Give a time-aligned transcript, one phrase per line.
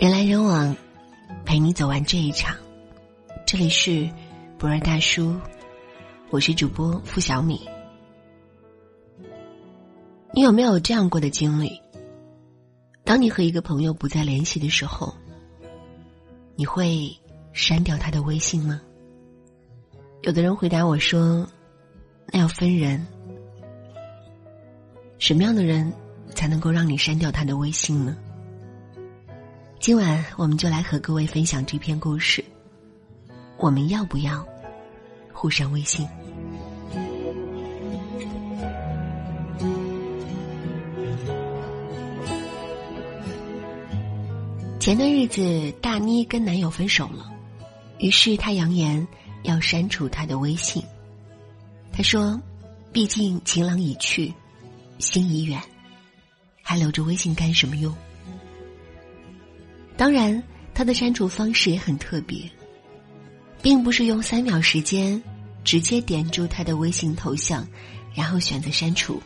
[0.00, 0.74] 人来人往，
[1.44, 2.56] 陪你走完这一场。
[3.46, 4.08] 这里是
[4.58, 5.38] 博尔大叔，
[6.30, 7.68] 我是主播付小米。
[10.32, 11.78] 你有没有这样过的经历？
[13.04, 15.14] 当你和一个朋友不再联系的时候，
[16.56, 17.14] 你会
[17.52, 18.80] 删掉他的微信吗？
[20.22, 21.46] 有的人回答我说
[22.32, 23.06] ：“那要分人，
[25.18, 25.92] 什么样的人
[26.34, 28.16] 才能够让你删掉他的微信呢？”
[29.80, 32.44] 今晚我们就来和各位分享这篇故事。
[33.56, 34.46] 我们要不要
[35.32, 36.06] 互删微信？
[44.78, 47.32] 前段日子，大妮跟男友分手了，
[47.98, 49.08] 于是她扬言
[49.44, 50.82] 要删除他的微信。
[51.90, 52.38] 她说
[52.92, 54.34] ：“毕竟情郎已去，
[54.98, 55.58] 心已远，
[56.60, 57.96] 还留着微信干什么用？”
[60.00, 62.50] 当然，他的删除方式也很特别，
[63.60, 65.22] 并不是用三秒时间
[65.62, 67.68] 直接点住他的微信头像，
[68.14, 69.22] 然后选择删除。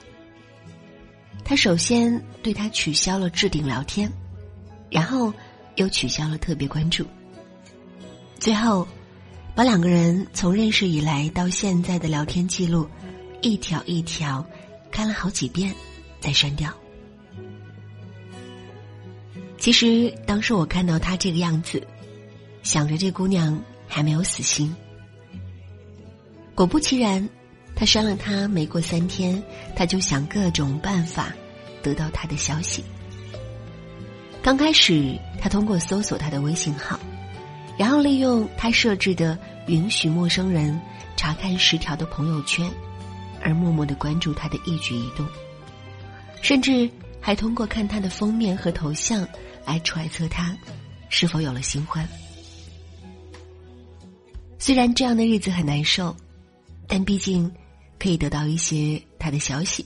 [1.44, 4.12] 他首先对他取消了置顶聊天，
[4.90, 5.32] 然后
[5.76, 7.06] 又取消了特别关注，
[8.40, 8.84] 最后
[9.54, 12.84] 把两个人从认识以来到现在的聊天记录
[13.42, 14.44] 一条一条
[14.90, 15.72] 看了好几遍，
[16.18, 16.74] 再删掉。
[19.64, 21.82] 其实当时我看到她这个样子，
[22.62, 24.76] 想着这姑娘还没有死心。
[26.54, 27.26] 果不其然，
[27.74, 29.42] 他删了她没过三天，
[29.74, 31.32] 他就想各种办法
[31.82, 32.84] 得到她的消息。
[34.42, 37.00] 刚开始，他通过搜索她的微信号，
[37.78, 40.78] 然后利用他设置的允许陌生人
[41.16, 42.70] 查看十条的朋友圈，
[43.40, 45.26] 而默默的关注她的一举一动，
[46.42, 46.86] 甚至
[47.18, 49.26] 还通过看她的封面和头像。
[49.64, 50.56] 来揣测他
[51.08, 52.08] 是否有了新欢。
[54.58, 56.14] 虽然这样的日子很难受，
[56.86, 57.52] 但毕竟
[57.98, 59.84] 可以得到一些他的消息。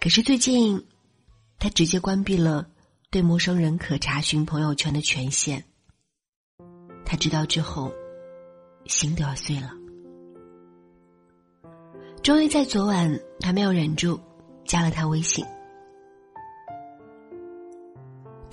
[0.00, 0.84] 可是最近，
[1.58, 2.66] 他直接关闭了
[3.10, 5.64] 对陌生人可查询朋友圈的权限。
[7.06, 7.92] 他知道之后，
[8.86, 9.70] 心都要碎了。
[12.22, 14.20] 终于在昨晚，他没有忍住，
[14.66, 15.44] 加了他微信。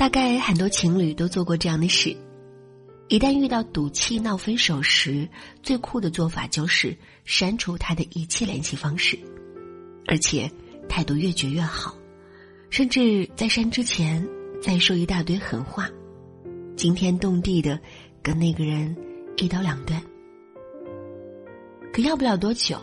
[0.01, 2.17] 大概很多情侣都做过这样的事：
[3.07, 5.29] 一旦遇到赌气闹分手时，
[5.61, 9.15] 最酷的做法就是删除他的一切联系方式，
[10.07, 10.51] 而且
[10.89, 11.95] 态度越绝越好，
[12.71, 14.27] 甚至在删之前
[14.59, 15.87] 再说一大堆狠话，
[16.75, 17.79] 惊天动地的
[18.23, 18.97] 跟那个人
[19.37, 20.01] 一刀两断。
[21.93, 22.75] 可要不了多久，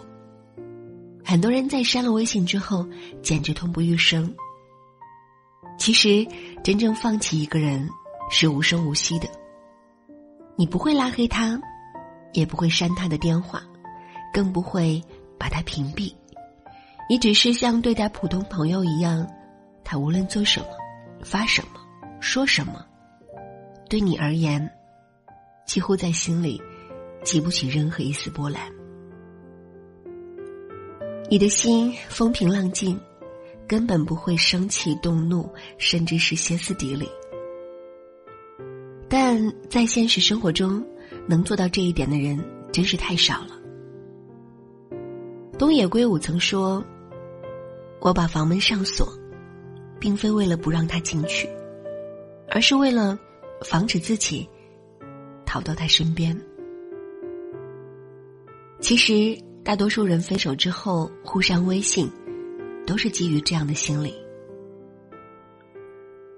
[1.25, 2.87] 很多人在删了微信之后，
[3.23, 4.33] 简直痛不欲生。
[5.78, 6.27] 其实，
[6.62, 7.89] 真正放弃一个人
[8.31, 9.28] 是无声无息的。
[10.56, 11.59] 你不会拉黑他，
[12.33, 13.62] 也不会删他的电话，
[14.34, 15.03] 更不会
[15.39, 16.12] 把他屏蔽。
[17.09, 19.27] 你只是像对待普通朋友一样，
[19.84, 20.66] 他无论做什么、
[21.22, 21.81] 发什么、
[22.21, 22.84] 说什么，
[23.89, 24.69] 对你而言，
[25.65, 26.60] 几乎在心里
[27.25, 28.60] 激不起任何一丝波澜。
[31.31, 33.00] 你的心风平浪静。
[33.69, 37.06] 根本不会生气、动怒，甚至是歇斯底里。
[39.11, 40.84] 但在现实生活中，
[41.27, 42.43] 能做到这一点的人
[42.73, 43.51] 真是太少了。
[45.59, 46.83] 东野圭吾曾说
[48.01, 49.07] ：“我把房门上锁，
[50.01, 51.49] 并非为了不让他进去，
[52.49, 53.19] 而是为了
[53.62, 54.49] 防止自己
[55.45, 56.34] 逃到他身边。”
[58.81, 62.11] 其实，大多数人分手之后互删微信。
[62.88, 64.15] 都是基于这样的心理。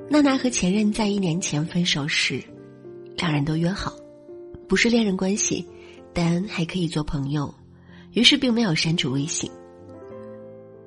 [0.09, 2.43] 娜娜和前任在一年前分手时，
[3.17, 3.95] 两人都约好，
[4.69, 5.65] 不是恋人关系，
[6.13, 7.55] 但还可以做朋友，
[8.15, 9.49] 于是并没有删除微信。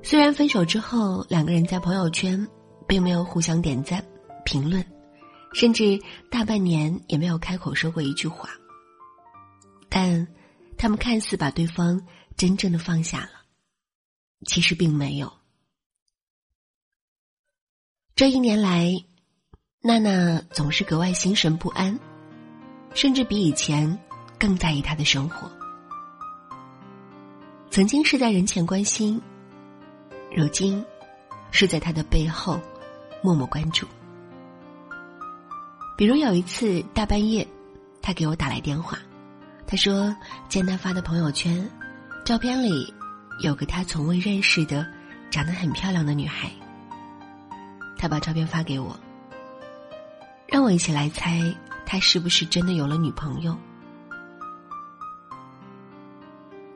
[0.01, 2.45] 虽然分手之后，两个人在朋友圈
[2.85, 4.05] 并没有互相点赞、
[4.43, 4.85] 评论，
[5.53, 5.97] 甚至
[6.29, 8.49] 大半年也没有开口说过一句话，
[9.87, 10.27] 但
[10.77, 12.05] 他们看似把对方
[12.35, 13.29] 真正的放下了，
[14.45, 15.31] 其实并没有。
[18.15, 18.93] 这一年来，
[19.81, 21.99] 娜娜总是格外心神不安，
[22.93, 23.97] 甚至比以前
[24.37, 25.51] 更在意他的生活。
[27.71, 29.19] 曾经是在人前关心，
[30.31, 30.85] 如今
[31.49, 32.61] 是在他的背后
[33.23, 33.87] 默默关注。
[35.97, 37.47] 比如有一次大半夜，
[37.99, 38.99] 他给我打来电话，
[39.65, 40.15] 他说
[40.47, 41.67] 见他发的朋友圈，
[42.23, 42.93] 照片里
[43.39, 44.85] 有个他从未认识的、
[45.31, 46.51] 长得很漂亮的女孩。
[48.03, 48.99] 他把照片发给我，
[50.45, 51.55] 让我一起来猜，
[51.85, 53.55] 他是不是真的有了女朋友？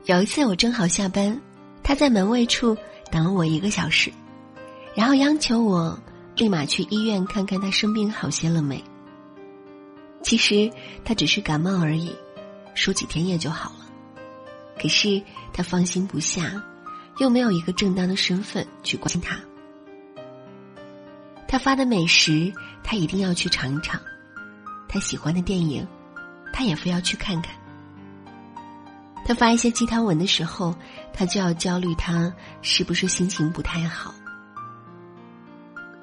[0.06, 1.38] 有一次我正好下班，
[1.82, 2.74] 他在门卫处
[3.10, 4.10] 等了我一个小时，
[4.94, 5.98] 然后央求我
[6.34, 8.82] 立马去医院看看他生病好些了没。
[10.22, 10.72] 其实
[11.04, 12.10] 他只是感冒而已，
[12.74, 13.86] 输几天液就好了。
[14.80, 15.22] 可是
[15.52, 16.54] 他放心不下，
[17.18, 19.38] 又没有一个正当的身份去关心他。
[21.48, 22.52] 他发的美食，
[22.84, 23.98] 他一定要去尝尝；
[24.86, 25.84] 他喜欢的电影，
[26.52, 27.54] 他也非要去看看。
[29.24, 30.74] 他发一些鸡汤文的时候，
[31.12, 32.30] 他就要焦虑他
[32.60, 34.14] 是不是心情不太好。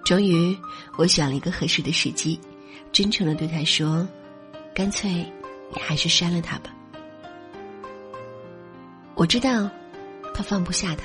[0.03, 0.57] 终于，
[0.97, 2.39] 我选了一个合适的时机，
[2.91, 4.07] 真诚的对他说
[4.73, 5.11] ：“干脆，
[5.73, 6.71] 你还是删了他吧。”
[9.13, 9.69] 我知道，
[10.33, 11.03] 他放不下他，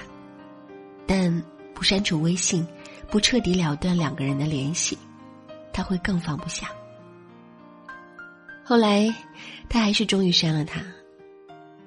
[1.06, 1.42] 但
[1.74, 2.66] 不删除微信，
[3.10, 4.96] 不彻底了断两个人的联系，
[5.72, 6.68] 他会更放不下。
[8.64, 9.12] 后来，
[9.68, 10.80] 他还是终于删了他。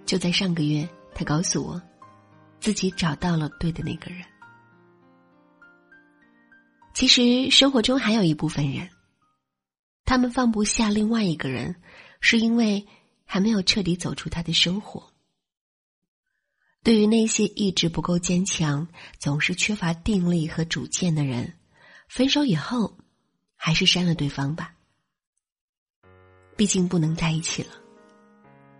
[0.05, 1.81] 就在上个月，他告诉我，
[2.59, 4.21] 自己找到了对的那个人。
[6.93, 8.89] 其实，生活中还有一部分人，
[10.03, 11.73] 他们放不下另外一个人，
[12.19, 12.85] 是因为
[13.23, 15.12] 还没有彻底走出他的生活。
[16.83, 18.85] 对于那些意志不够坚强、
[19.17, 21.53] 总是缺乏定力和主见的人，
[22.09, 22.97] 分手以后，
[23.55, 24.73] 还是删了对方吧。
[26.57, 27.69] 毕竟不能在一起了，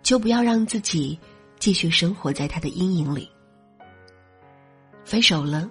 [0.03, 1.17] 就不要让自己
[1.57, 3.31] 继续生活在他的阴影里。
[5.05, 5.69] 分手了，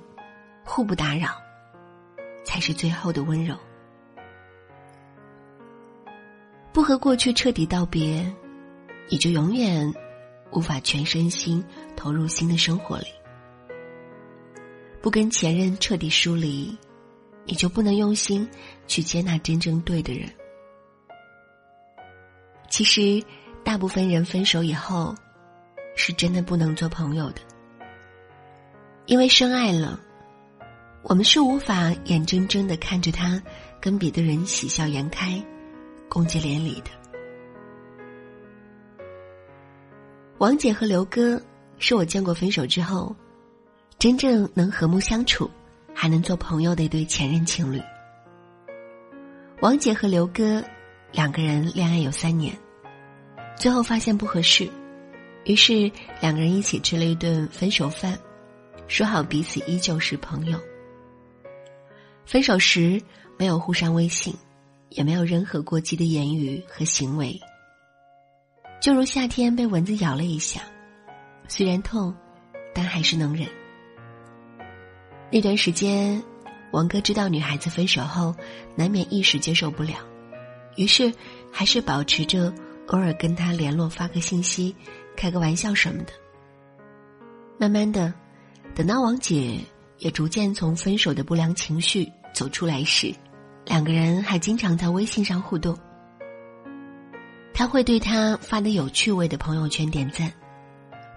[0.65, 1.37] 互不打扰，
[2.45, 3.55] 才是最后的温柔。
[6.73, 8.25] 不和过去彻底道别，
[9.11, 9.93] 你就永远。
[10.53, 11.65] 无法全身心
[11.97, 13.07] 投入新的生活里，
[15.01, 16.77] 不跟前任彻底疏离，
[17.47, 18.49] 你就不能用心
[18.87, 20.29] 去接纳真正对的人。
[22.69, 23.23] 其实，
[23.65, 25.15] 大部分人分手以后，
[25.97, 27.41] 是真的不能做朋友的，
[29.07, 29.99] 因为深爱了，
[31.03, 33.43] 我们是无法眼睁睁的看着他
[33.81, 35.43] 跟别的人喜笑颜开、
[36.09, 37.02] 共结连理的。
[40.43, 41.41] 王姐和刘哥
[41.79, 43.15] 是我见过分手之后，
[43.97, 45.49] 真正能和睦相处，
[45.95, 47.81] 还能做朋友的一对前任情侣。
[49.61, 50.61] 王姐和刘哥
[51.13, 52.59] 两个人恋爱有三年，
[53.57, 54.69] 最后发现不合适，
[55.45, 55.89] 于是
[56.21, 58.19] 两个人一起吃了一顿分手饭，
[58.89, 60.59] 说好彼此依旧是朋友。
[62.27, 63.01] 分手时
[63.39, 64.35] 没有互删微信，
[64.89, 67.41] 也没有任何过激的言语和行为。
[68.83, 70.61] 就如夏天被蚊子咬了一下，
[71.47, 72.13] 虽然痛，
[72.75, 73.47] 但还是能忍。
[75.31, 76.21] 那段时间，
[76.73, 78.35] 王哥知道女孩子分手后，
[78.75, 79.99] 难免一时接受不了，
[80.75, 81.13] 于是
[81.53, 82.53] 还是保持着
[82.89, 84.75] 偶尔跟她联络，发个信息，
[85.17, 86.13] 开个玩笑什么的。
[87.59, 88.13] 慢慢的，
[88.75, 89.61] 等到王姐
[89.99, 93.15] 也逐渐从分手的不良情绪走出来时，
[93.65, 95.79] 两个人还经常在微信上互动。
[97.63, 100.33] 他会对他发的有趣味的朋友圈点赞，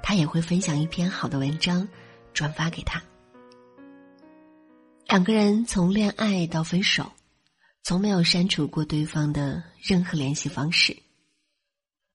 [0.04, 1.88] 他也会分享一篇好的文章，
[2.36, 3.02] 转发给他。
[5.08, 7.12] 两个人从恋爱到分手，
[7.82, 10.96] 从没有删除过对方的任何联系方式，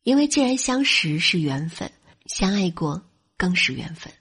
[0.05, 1.91] 因为既然相识是缘分，
[2.27, 3.03] 相爱过
[3.37, 4.13] 更是缘分。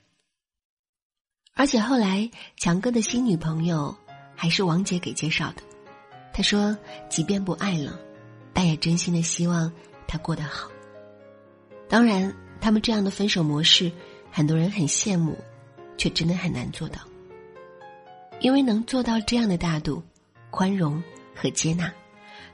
[1.54, 3.96] 而且后来强哥的新女朋友
[4.36, 5.62] 还是王姐给介绍的，
[6.34, 6.76] 他说，
[7.12, 8.00] 即便不爱了，
[8.56, 9.72] 但也真心的希望。
[10.12, 10.72] 他过得好，
[11.88, 13.92] 当然，他们这样的分手模式，
[14.32, 15.38] 很多人很羡慕，
[16.00, 17.00] 却真的很难做到。
[18.40, 20.02] 因为能做到这样的大度、
[20.50, 21.04] 宽容
[21.36, 21.94] 和接纳，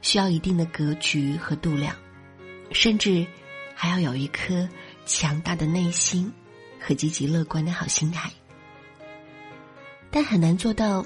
[0.01, 1.95] 需要一定的格局和度量，
[2.73, 3.25] 甚至
[3.73, 4.67] 还要有一颗
[5.05, 6.29] 强大的内心
[6.77, 8.29] 和积极乐观的好心态。
[10.11, 11.05] 但很难做到，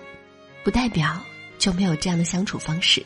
[0.64, 1.22] 不代表
[1.60, 3.06] 就没有这样的相处方式。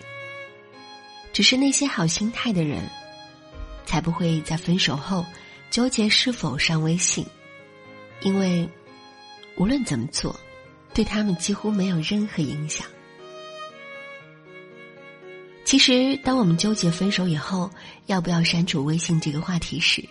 [1.33, 2.81] 只是那些好心态的人。
[3.85, 5.25] 才不会在分手后
[5.69, 7.25] 纠结是否删微信，
[8.21, 8.67] 因为
[9.55, 10.39] 无论怎么做，
[10.93, 12.87] 对他们几乎没有任何影响。
[15.65, 17.69] 其实，当我们纠结分手以后
[18.05, 20.03] 要不要删除微信这个话题时，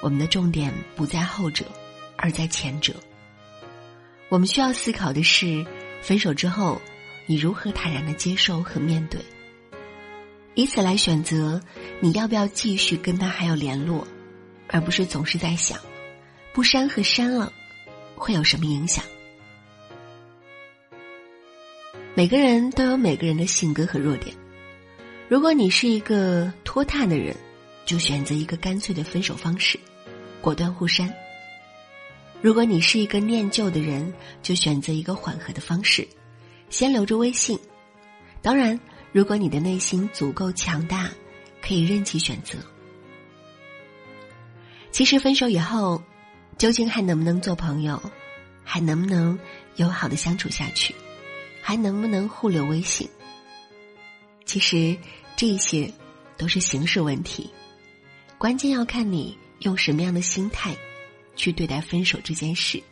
[0.00, 1.64] 我们的重点不在后者，
[2.16, 2.94] 而在前者。
[4.28, 5.64] 我们需要思考的是，
[6.02, 6.80] 分手之后
[7.26, 9.20] 你如何坦然的接受和面对。
[10.58, 11.60] 以此来选择
[12.00, 14.04] 你要不要继续跟他还有联络，
[14.66, 15.78] 而不是总是在想，
[16.52, 17.52] 不删和删了
[18.16, 19.04] 会有什么影响？
[22.12, 24.34] 每个人都有每个人的性格和弱点，
[25.28, 27.36] 如果你是一个拖沓的人，
[27.86, 29.78] 就选择一个干脆的分手方式，
[30.40, 31.08] 果断互删；
[32.42, 34.12] 如果你是一个念旧的人，
[34.42, 36.04] 就选择一个缓和的方式，
[36.68, 37.56] 先留着微信。
[38.42, 38.78] 当然，
[39.12, 41.10] 如果你的内心足够强大，
[41.62, 42.58] 可以任其选择。
[44.90, 46.02] 其实分手以后，
[46.56, 48.00] 究竟还能不能做朋友，
[48.64, 49.38] 还能不能
[49.76, 50.94] 友好的相处下去，
[51.62, 53.08] 还能不能互留微信？
[54.44, 54.96] 其实
[55.36, 55.92] 这些
[56.36, 57.50] 都是形式问题，
[58.38, 60.74] 关键要看你用什么样的心态
[61.36, 62.82] 去对待分手这件事。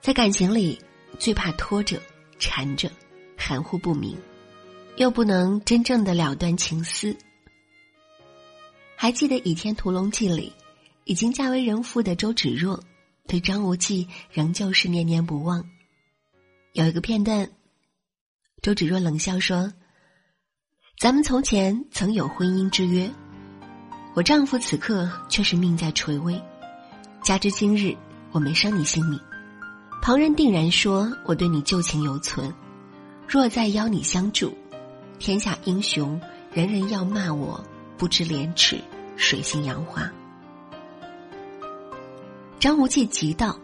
[0.00, 0.80] 在感情里，
[1.18, 2.00] 最怕拖着、
[2.38, 2.90] 缠着、
[3.36, 4.16] 含糊不明，
[4.96, 7.16] 又不能真正的了断情丝。
[8.96, 10.52] 还记得《倚天屠龙记》里，
[11.04, 12.78] 已经嫁为人妇的周芷若，
[13.26, 15.64] 对张无忌仍旧是念念不忘。
[16.74, 17.48] 有一个片段，
[18.62, 19.72] 周芷若冷笑说
[21.00, 23.10] ：“咱们从前曾有婚姻之约，
[24.14, 26.38] 我丈夫此刻却是命在垂危，
[27.22, 27.96] 加之今日
[28.32, 29.18] 我没伤你性命，
[30.02, 32.52] 旁人定然说我对你旧情犹存。
[33.26, 34.54] 若再邀你相助，
[35.20, 36.20] 天下英雄
[36.52, 37.64] 人人要骂我。”
[37.96, 38.80] 不知廉耻，
[39.18, 40.10] 水性杨花。
[42.58, 43.54] 张无忌急道：“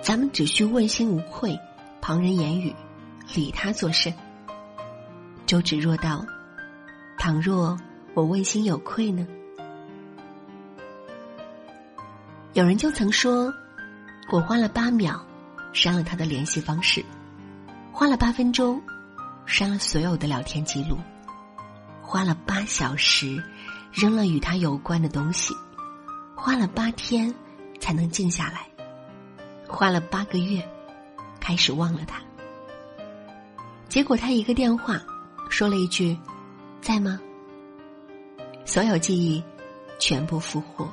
[0.00, 1.58] 咱们只需问心无愧，
[2.00, 2.72] 旁人言语，
[3.34, 4.14] 理他作甚？”
[5.46, 6.24] 周芷若道
[7.18, 7.76] ：“倘若
[8.14, 9.26] 我问心有愧呢？”
[12.54, 13.52] 有人就曾说
[14.30, 15.20] ：“我花了八秒，
[15.72, 17.02] 删了他的联系方式；
[17.90, 18.80] 花了八分钟，
[19.46, 20.96] 删了所有的聊天记录；
[22.02, 23.42] 花了八小时。”
[23.92, 25.54] 扔了与他有关的东西，
[26.34, 27.34] 花了八天
[27.80, 28.68] 才能静下来，
[29.66, 30.62] 花了八个月
[31.40, 32.20] 开始忘了他。
[33.88, 35.00] 结果他一个电话，
[35.48, 36.14] 说了一句
[36.82, 37.18] ：“在吗？”
[38.66, 39.42] 所有记忆
[39.98, 40.92] 全部复活，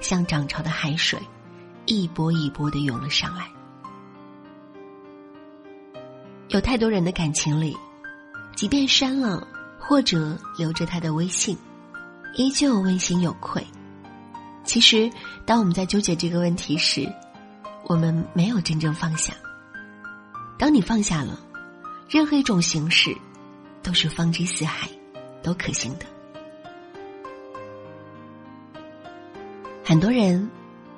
[0.00, 1.20] 像涨潮的海水，
[1.84, 3.50] 一波一波的涌了上来。
[6.52, 7.74] 有太多人的感情里，
[8.54, 11.56] 即便删了或者留着他的微信。
[12.34, 13.66] 依旧问心有愧。
[14.62, 15.10] 其实，
[15.46, 17.10] 当我们在纠结这个问题时，
[17.84, 19.32] 我们没有真正放下。
[20.58, 21.40] 当你放下了，
[22.06, 23.16] 任何一种形式
[23.82, 24.88] 都是放之四海，
[25.42, 26.04] 都可行的。
[29.82, 30.50] 很多人，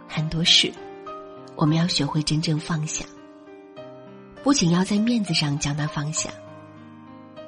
[0.09, 0.73] 很多事，
[1.55, 3.05] 我们要学会真正放下。
[4.45, 6.31] 不仅要在面子上将它放下，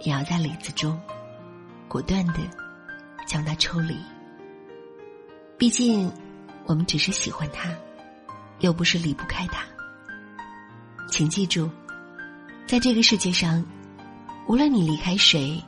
[0.01, 1.01] 也要在里子中
[1.87, 2.41] 果断的。
[3.27, 3.99] 将它抽离。
[5.59, 6.09] 毕竟，
[6.65, 7.69] 我们只是喜欢他，
[8.61, 9.65] 又不是离不开他。
[11.11, 11.69] 请记住，
[12.69, 13.67] 在这个世界上，
[14.47, 15.61] 无论你离开谁，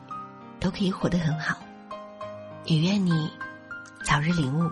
[0.61, 1.58] 都可以活得很好。
[2.64, 3.28] 也愿你
[4.04, 4.70] 早日领悟，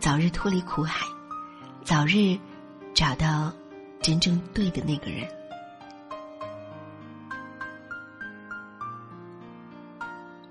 [0.00, 1.06] 早日脱离苦海，
[1.84, 2.36] 早日
[2.92, 3.52] 找到
[4.02, 5.24] 真正对的那个人。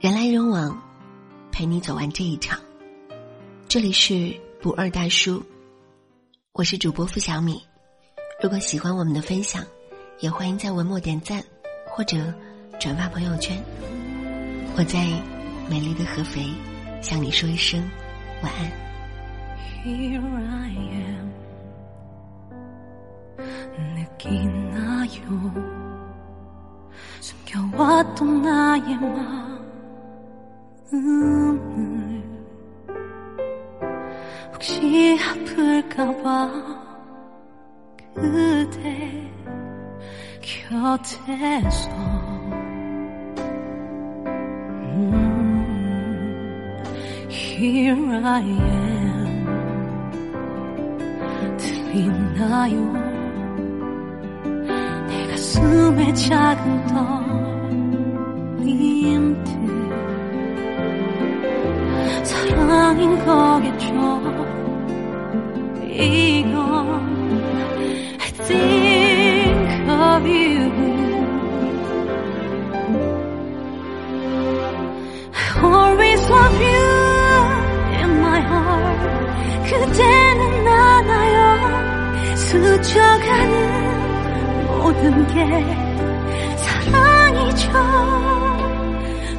[0.07, 0.81] 人来人往。
[1.51, 2.57] 陪你走完这一场。
[3.67, 5.43] 这里是不二大叔，
[6.53, 7.61] 我是主播付小米。
[8.41, 9.61] 如果喜欢我们的分享，
[10.21, 11.43] 也欢迎在文末点赞
[11.85, 12.33] 或者
[12.79, 13.61] 转发朋友圈。
[14.77, 15.09] 我在
[15.69, 16.53] 美丽的合肥
[17.01, 17.83] 向你说一声
[18.41, 18.71] 晚安。
[30.93, 32.23] 음을
[34.53, 36.51] 혹시 아플까봐
[38.15, 39.31] 그대
[40.41, 41.89] 곁에서
[44.89, 46.83] 음,
[47.29, 49.27] Here I am.
[51.57, 52.93] 들리나요?
[55.07, 57.46] 내 가슴에 작은 떨
[63.57, 63.87] 거겠죠
[65.83, 66.57] 이건
[68.19, 70.67] I think of you
[79.65, 83.53] 그대는 알아요 스쳐가는
[84.67, 85.35] 모든 게
[86.57, 87.71] 사랑이죠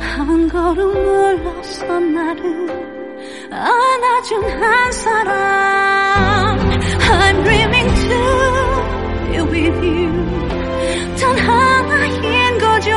[0.01, 2.88] 한 걸음 물러서 나를
[3.51, 6.59] 안아준 한 사람.
[6.59, 8.19] I'm dreaming to
[9.51, 10.13] be with you.
[11.19, 12.91] 단 하나인 거죠.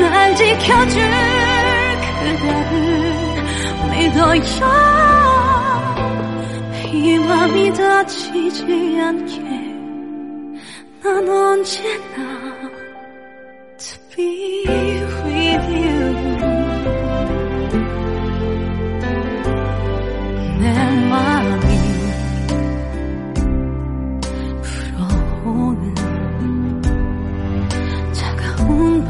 [0.00, 1.02] 날 지켜줄
[2.22, 2.72] 그대를
[3.90, 4.42] 믿어요.
[6.92, 9.38] 이 맘이 다치지 않게.
[11.02, 12.37] 난 언제나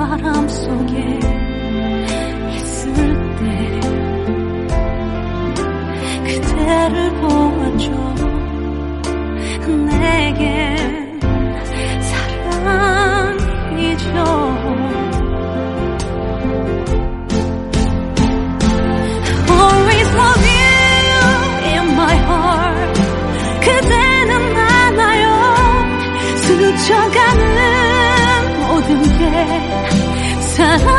[0.08, 1.27] 바람 속에
[30.58, 30.88] time.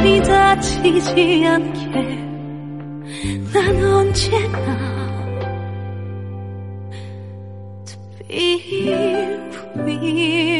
[0.00, 1.90] 마음이 다치지 않게
[3.52, 5.00] 난 언제나
[7.84, 8.88] To be
[9.76, 10.59] with